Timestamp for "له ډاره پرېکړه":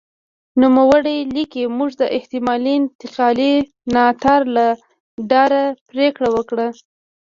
4.55-6.27